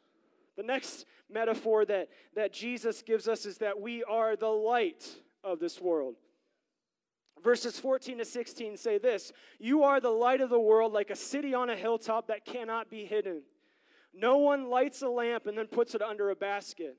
[0.57, 5.05] The next metaphor that, that Jesus gives us is that we are the light
[5.43, 6.15] of this world.
[7.43, 11.17] Verses 14 to 16 say this You are the light of the world, like a
[11.17, 13.43] city on a hilltop that cannot be hidden.
[14.17, 16.97] No one lights a lamp and then puts it under a basket.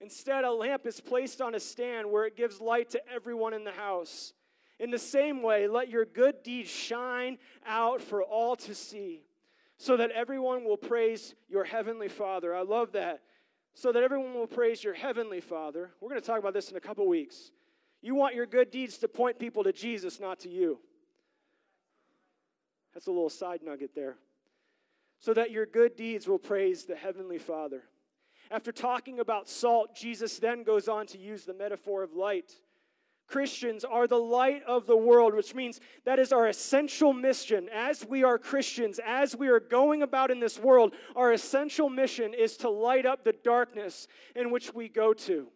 [0.00, 3.64] Instead, a lamp is placed on a stand where it gives light to everyone in
[3.64, 4.32] the house.
[4.78, 9.24] In the same way, let your good deeds shine out for all to see,
[9.76, 12.54] so that everyone will praise your heavenly Father.
[12.54, 13.22] I love that.
[13.74, 15.90] So that everyone will praise your heavenly Father.
[16.00, 17.52] We're going to talk about this in a couple weeks.
[18.02, 20.80] You want your good deeds to point people to Jesus, not to you.
[22.92, 24.16] That's a little side nugget there.
[25.20, 27.82] So that your good deeds will praise the Heavenly Father.
[28.50, 32.52] After talking about salt, Jesus then goes on to use the metaphor of light.
[33.26, 37.68] Christians are the light of the world, which means that is our essential mission.
[37.74, 42.32] As we are Christians, as we are going about in this world, our essential mission
[42.32, 45.48] is to light up the darkness in which we go to.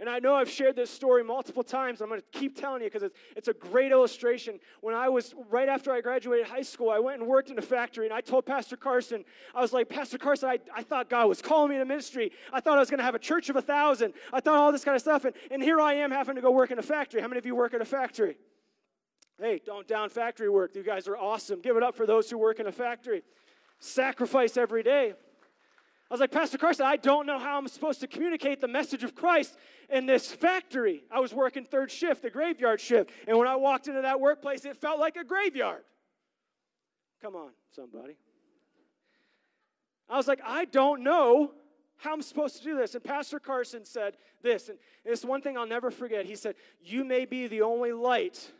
[0.00, 2.00] And I know I've shared this story multiple times.
[2.00, 4.60] I'm going to keep telling you because it's, it's a great illustration.
[4.80, 7.62] When I was, right after I graduated high school, I went and worked in a
[7.62, 11.28] factory, and I told Pastor Carson, I was like, Pastor Carson, I, I thought God
[11.28, 12.30] was calling me to ministry.
[12.52, 14.14] I thought I was going to have a church of a thousand.
[14.32, 15.24] I thought all this kind of stuff.
[15.24, 17.20] And, and here I am having to go work in a factory.
[17.20, 18.36] How many of you work in a factory?
[19.40, 20.74] Hey, don't down factory work.
[20.76, 21.60] You guys are awesome.
[21.60, 23.22] Give it up for those who work in a factory.
[23.80, 25.14] Sacrifice every day.
[26.10, 29.04] I was like, Pastor Carson, I don't know how I'm supposed to communicate the message
[29.04, 29.58] of Christ
[29.90, 31.04] in this factory.
[31.10, 33.10] I was working third shift, the graveyard shift.
[33.26, 35.82] And when I walked into that workplace, it felt like a graveyard.
[37.20, 38.16] Come on, somebody.
[40.08, 41.52] I was like, I don't know
[41.98, 42.94] how I'm supposed to do this.
[42.94, 46.24] And Pastor Carson said this, and it's one thing I'll never forget.
[46.24, 48.50] He said, You may be the only light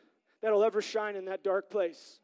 [0.42, 2.20] that'll ever shine in that dark place.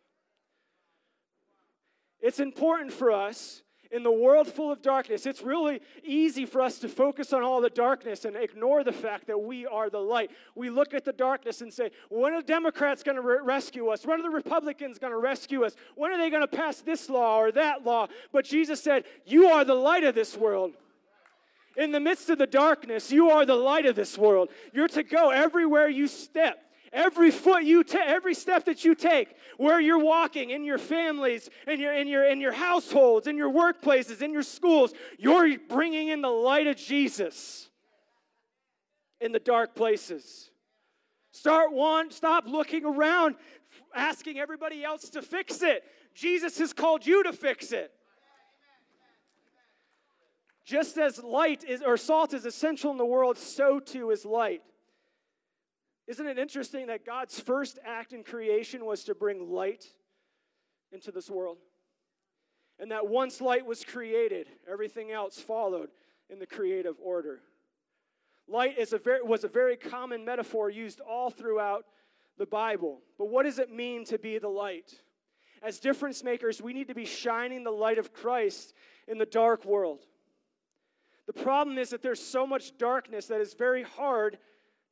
[2.20, 3.62] It's important for us
[3.94, 7.61] in the world full of darkness, it's really easy for us to focus on all
[7.61, 10.33] the darkness and ignore the fact that we are the light.
[10.57, 13.87] We look at the darkness and say, when are the Democrats going to re- rescue
[13.88, 14.04] us?
[14.04, 15.76] When are the Republicans going to rescue us?
[15.94, 18.09] When are they going to pass this law or that law?
[18.33, 20.72] But Jesus said, You are the light of this world.
[21.76, 24.50] In the midst of the darkness, you are the light of this world.
[24.72, 26.63] You're to go everywhere you step.
[26.94, 31.50] Every foot you take, every step that you take, where you're walking, in your families,
[31.66, 36.07] in your, in, your, in your households, in your workplaces, in your schools, you're bringing
[36.07, 37.68] in the light of Jesus
[39.20, 40.50] in the dark places.
[41.33, 43.35] Start one, stop looking around,
[43.92, 45.83] asking everybody else to fix it.
[46.14, 47.90] Jesus has called you to fix it.
[50.64, 54.62] Just as light is or salt is essential in the world, so too is light.
[56.06, 59.86] Isn't it interesting that God's first act in creation was to bring light
[60.92, 61.58] into this world?
[62.78, 65.90] And that once light was created, everything else followed
[66.28, 67.40] in the creative order.
[68.46, 71.86] Light is a very, was a very common metaphor used all throughout
[72.36, 73.00] the Bible.
[73.16, 75.00] But what does it mean to be the light?
[75.62, 78.74] As difference makers, we need to be shining the light of Christ
[79.08, 80.00] in the dark world.
[81.26, 84.36] The problem is that there's so much darkness that it's very hard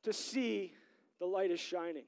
[0.03, 0.73] to see
[1.23, 2.03] the light is shining.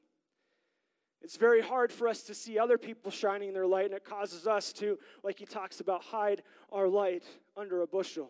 [1.22, 4.46] It's very hard for us to see other people shining their light, and it causes
[4.46, 7.24] us to, like he talks about, hide our light
[7.56, 8.30] under a bushel.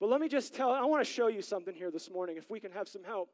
[0.00, 2.50] But let me just tell, I want to show you something here this morning, if
[2.50, 3.28] we can have some help.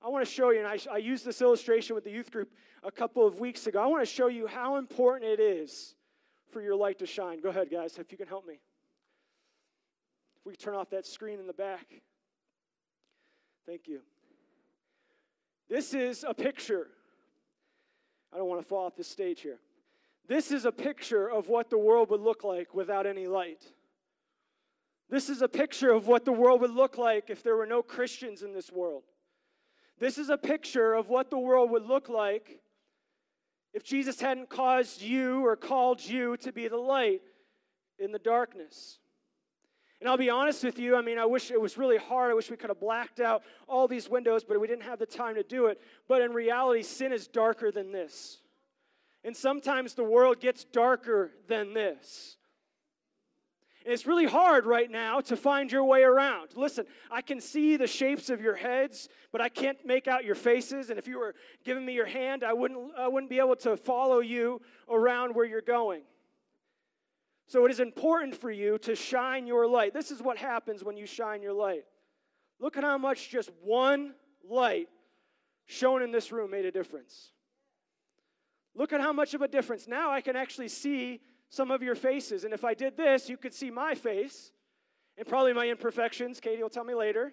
[0.00, 2.52] I want to show you, and I, I used this illustration with the youth group
[2.84, 3.82] a couple of weeks ago.
[3.82, 5.96] I want to show you how important it is
[6.52, 7.40] for your light to shine.
[7.40, 8.60] Go ahead, guys, if you can help me.
[10.38, 11.86] If we turn off that screen in the back.
[13.66, 14.02] Thank you.
[15.68, 16.88] This is a picture.
[18.32, 19.58] I don't want to fall off the stage here.
[20.28, 23.62] This is a picture of what the world would look like without any light.
[25.08, 27.82] This is a picture of what the world would look like if there were no
[27.82, 29.04] Christians in this world.
[29.98, 32.60] This is a picture of what the world would look like
[33.72, 37.22] if Jesus hadn't caused you or called you to be the light
[37.98, 38.98] in the darkness.
[40.00, 42.30] And I'll be honest with you, I mean, I wish it was really hard.
[42.30, 45.06] I wish we could have blacked out all these windows, but we didn't have the
[45.06, 45.80] time to do it.
[46.06, 48.40] But in reality, sin is darker than this.
[49.24, 52.36] And sometimes the world gets darker than this.
[53.86, 56.50] And it's really hard right now to find your way around.
[56.56, 60.34] Listen, I can see the shapes of your heads, but I can't make out your
[60.34, 60.90] faces.
[60.90, 63.76] And if you were giving me your hand, I wouldn't, I wouldn't be able to
[63.76, 66.02] follow you around where you're going.
[67.46, 69.94] So it is important for you to shine your light.
[69.94, 71.84] This is what happens when you shine your light.
[72.58, 74.14] Look at how much just one
[74.48, 74.88] light
[75.66, 77.30] shown in this room made a difference.
[78.74, 79.86] Look at how much of a difference.
[79.86, 82.44] Now I can actually see some of your faces.
[82.44, 84.50] And if I did this, you could see my face
[85.16, 86.40] and probably my imperfections.
[86.40, 87.32] Katie will tell me later.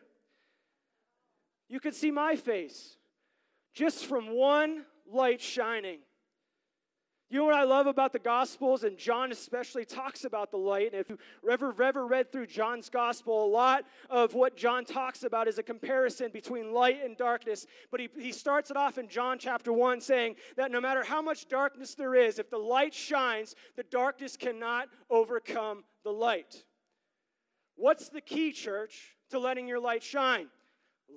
[1.69, 2.97] You could see my face
[3.73, 5.99] just from one light shining.
[7.33, 10.91] You know what I love about the Gospels, and John especially talks about the light.
[10.93, 11.19] And if you've
[11.49, 15.63] ever, ever read through John's Gospel, a lot of what John talks about is a
[15.63, 17.65] comparison between light and darkness.
[17.89, 21.23] But he, he starts it off in John chapter 1 saying that no matter how
[21.23, 26.63] much darkness there is, if the light shines, the darkness cannot overcome the light.
[27.77, 30.49] What's the key, church, to letting your light shine?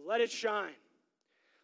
[0.08, 0.76] Let it shine.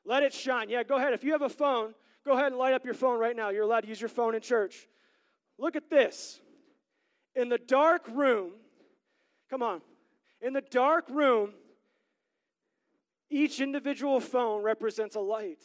[0.05, 0.69] Let it shine.
[0.69, 1.15] Yeah, go ahead.
[1.15, 1.95] If you have a phone,
[2.25, 3.51] go ahead and light up your phone right now.
[3.51, 4.89] You're allowed to use your phone in church.
[5.59, 6.41] Look at this.
[7.35, 8.53] In the dark room,
[9.51, 9.81] come on,
[10.41, 11.53] in the dark room,
[13.31, 15.63] each individual phone represents a light.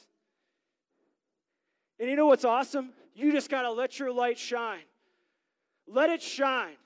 [2.00, 2.92] And you know what's awesome?
[3.14, 4.84] You just got to let your light shine.
[5.88, 6.78] Let it shine.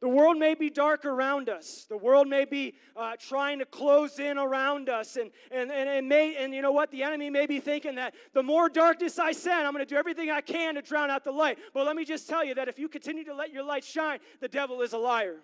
[0.00, 1.84] The world may be dark around us.
[1.88, 5.16] The world may be uh, trying to close in around us.
[5.16, 6.90] And, and, and, and, may, and you know what?
[6.90, 9.98] The enemy may be thinking that the more darkness I send, I'm going to do
[9.98, 11.58] everything I can to drown out the light.
[11.74, 14.20] But let me just tell you that if you continue to let your light shine,
[14.40, 15.36] the devil is a liar.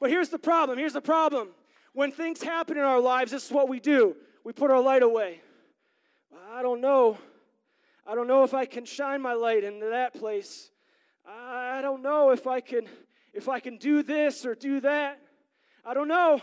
[0.00, 0.78] But here's the problem.
[0.78, 1.48] Here's the problem.
[1.94, 5.02] When things happen in our lives, this is what we do we put our light
[5.02, 5.40] away.
[6.52, 7.18] I don't know.
[8.06, 10.70] I don't know if I can shine my light into that place.
[11.28, 12.86] I don't know if I can
[13.34, 15.20] if I can do this or do that.
[15.84, 16.40] I don't know.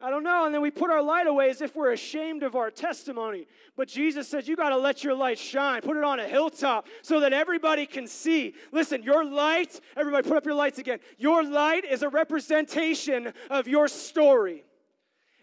[0.00, 0.44] I don't know.
[0.44, 3.46] And then we put our light away as if we're ashamed of our testimony.
[3.76, 5.80] But Jesus says, You got to let your light shine.
[5.80, 8.54] Put it on a hilltop so that everybody can see.
[8.72, 10.98] Listen, your light, everybody put up your lights again.
[11.16, 14.65] Your light is a representation of your story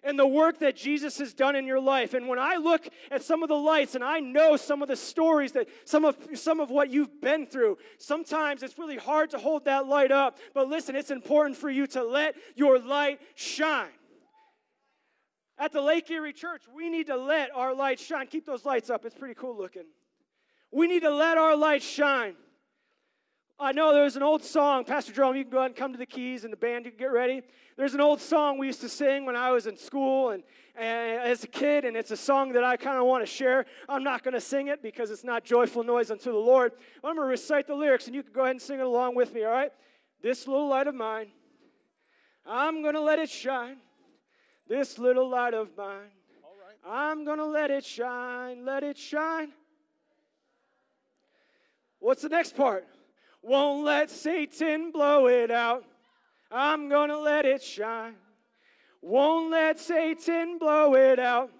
[0.04, 2.14] and the work that Jesus has done in your life.
[2.14, 4.96] And when I look at some of the lights and I know some of the
[4.96, 9.38] stories that some of some of what you've been through, sometimes it's really hard to
[9.38, 10.38] hold that light up.
[10.54, 13.90] But listen, it's important for you to let your light shine.
[15.58, 18.28] At the Lake Erie Church, we need to let our light shine.
[18.28, 19.06] Keep those lights up.
[19.06, 19.86] It's pretty cool looking.
[20.72, 22.36] We need to let our light shine.
[23.60, 25.98] I know there's an old song, Pastor Jerome, you can go ahead and come to
[25.98, 27.44] the keys and the band, you can get ready.
[27.78, 30.44] There's an old song we used to sing when I was in school and,
[30.76, 33.66] and as a kid, and it's a song that I kind of want to share.
[33.88, 36.74] I'm not going to sing it because it's not joyful noise unto the Lord.
[37.04, 39.16] I'm going to recite the lyrics, and you can go ahead and sing it along
[39.16, 39.72] with me, all right?
[40.22, 41.28] This little light of mine,
[42.46, 43.78] I'm going to let it shine.
[44.68, 46.10] This little light of mine,
[46.86, 49.52] I'm going to let it shine, let it shine.
[52.00, 52.86] What's the next part?
[53.44, 55.84] Won't let Satan blow it out.
[56.50, 58.16] I'm gonna let it shine.
[59.02, 61.52] Won't let Satan blow it out.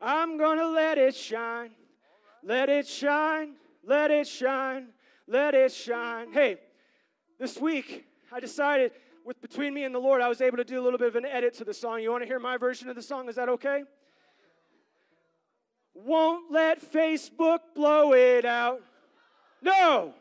[0.00, 1.70] I'm gonna let it shine.
[2.42, 3.54] Let it shine.
[3.82, 4.88] Let it shine.
[5.26, 6.32] Let it shine.
[6.32, 6.58] Hey,
[7.38, 8.92] this week I decided
[9.24, 11.16] with between me and the Lord, I was able to do a little bit of
[11.16, 12.02] an edit to the song.
[12.02, 13.28] You want to hear my version of the song?
[13.28, 13.84] Is that okay?
[15.94, 18.80] Won't let Facebook blow it out.
[19.62, 20.14] No.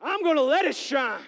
[0.00, 1.20] I'm going to let it shine.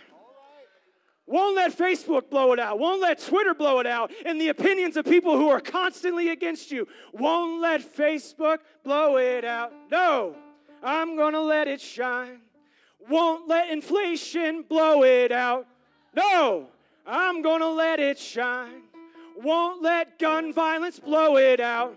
[1.28, 2.78] Won't let Facebook blow it out.
[2.78, 4.10] Won't let Twitter blow it out.
[4.24, 6.88] And the opinions of people who are constantly against you.
[7.12, 9.72] Won't let Facebook blow it out.
[9.90, 10.34] No,
[10.82, 12.40] I'm going to let it shine.
[13.10, 15.66] Won't let inflation blow it out.
[16.14, 16.68] No,
[17.06, 18.84] I'm going to let it shine.
[19.36, 21.94] Won't let gun violence blow it out.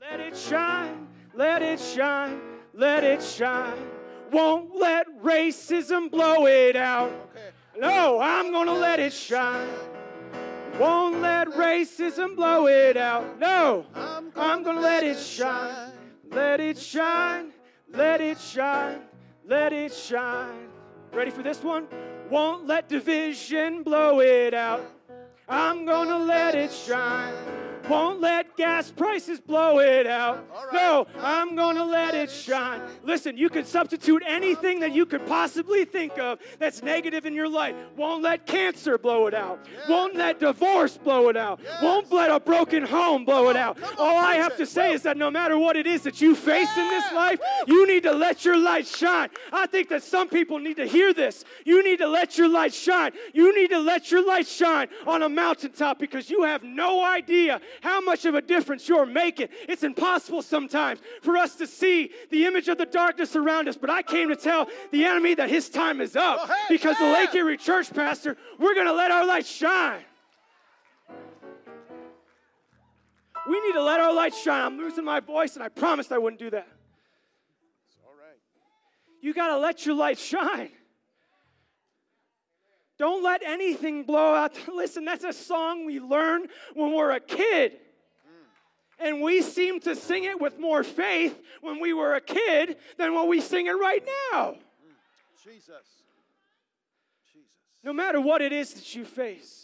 [0.00, 1.08] Let it shine.
[1.34, 3.78] Let it shine let it shine.
[4.32, 7.10] Won't let racism blow it out.
[7.78, 9.68] No, I'm gonna let it shine.
[10.78, 13.38] Won't let racism blow it out.
[13.38, 15.92] No, I'm gonna let it shine.
[16.30, 17.52] Let it shine.
[17.92, 19.00] Let it shine.
[19.46, 20.68] Let it shine.
[21.12, 21.88] Ready for this one?
[22.30, 24.88] Won't let division blow it out.
[25.48, 27.34] I'm gonna let it shine.
[27.90, 30.46] Won't let gas prices blow it out.
[30.48, 30.72] Right.
[30.72, 32.80] No, I'm going to let it shine.
[33.02, 37.48] Listen, you can substitute anything that you could possibly think of that's negative in your
[37.48, 37.74] life.
[37.96, 39.66] Won't let cancer blow it out.
[39.72, 39.88] Yes.
[39.88, 41.58] Won't let divorce blow it out.
[41.62, 41.82] Yes.
[41.82, 43.76] Won't let a broken home blow it out.
[43.98, 46.70] All I have to say is that no matter what it is that you face
[46.76, 49.30] in this life, you need to let your light shine.
[49.52, 51.44] I think that some people need to hear this.
[51.64, 53.12] You need to let your light shine.
[53.34, 57.60] You need to let your light shine on a mountaintop because you have no idea
[57.80, 59.48] how much of a difference you're making.
[59.68, 63.90] It's impossible sometimes for us to see the image of the darkness around us, but
[63.90, 67.04] I came to tell the enemy that his time is up oh, hey, because the
[67.04, 70.02] Lake Erie Church pastor, we're going to let our light shine.
[73.48, 74.64] We need to let our light shine.
[74.64, 76.68] I'm losing my voice, and I promised I wouldn't do that.
[77.88, 78.38] It's all right.
[79.20, 80.70] You got to let your light shine.
[83.00, 84.52] Don't let anything blow out.
[84.68, 87.78] Listen, that's a song we learned when we're a kid.
[89.02, 93.14] And we seem to sing it with more faith when we were a kid than
[93.14, 94.50] when we sing it right now.
[94.50, 94.58] Mm.
[95.42, 95.64] Jesus.
[97.32, 97.48] Jesus.
[97.82, 99.59] No matter what it is that you face,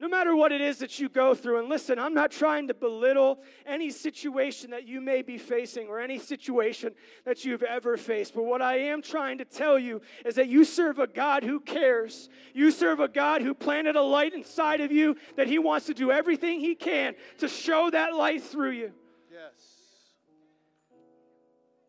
[0.00, 2.74] No matter what it is that you go through, and listen, I'm not trying to
[2.74, 6.94] belittle any situation that you may be facing or any situation
[7.26, 10.64] that you've ever faced, but what I am trying to tell you is that you
[10.64, 12.30] serve a God who cares.
[12.54, 15.94] You serve a God who planted a light inside of you that He wants to
[15.94, 18.92] do everything He can to show that light through you.
[19.30, 19.52] Yes.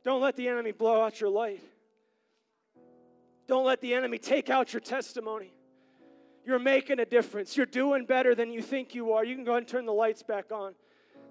[0.04, 1.62] Don't let the enemy blow out your light.
[3.48, 5.54] Don't let the enemy take out your testimony.
[6.46, 7.56] You're making a difference.
[7.56, 9.24] You're doing better than you think you are.
[9.24, 10.74] You can go ahead and turn the lights back on.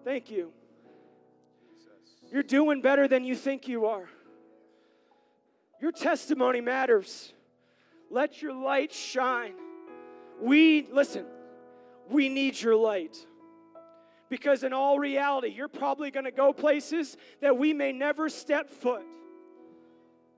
[0.05, 0.53] Thank you.
[2.33, 4.09] You're doing better than you think you are.
[5.81, 7.33] Your testimony matters.
[8.11, 9.55] Let your light shine.
[10.41, 11.25] We, listen,
[12.09, 13.17] we need your light.
[14.29, 18.71] Because in all reality, you're probably going to go places that we may never step
[18.71, 19.03] foot.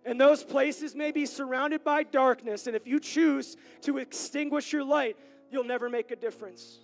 [0.05, 2.67] And those places may be surrounded by darkness.
[2.67, 5.17] And if you choose to extinguish your light,
[5.51, 6.79] you'll never make a difference.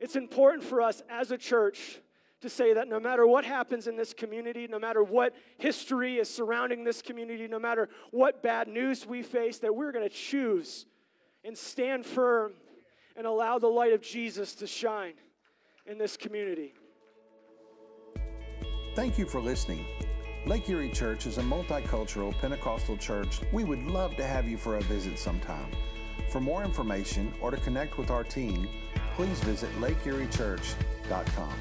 [0.00, 2.00] It's important for us as a church
[2.40, 6.32] to say that no matter what happens in this community, no matter what history is
[6.32, 10.86] surrounding this community, no matter what bad news we face, that we're going to choose
[11.44, 12.52] and stand firm
[13.16, 15.14] and allow the light of Jesus to shine
[15.86, 16.74] in this community.
[18.94, 20.05] Thank you for listening.
[20.46, 23.40] Lake Erie Church is a multicultural Pentecostal church.
[23.50, 25.66] We would love to have you for a visit sometime.
[26.30, 28.68] For more information or to connect with our team,
[29.16, 31.52] please visit lakeeriechurch.com.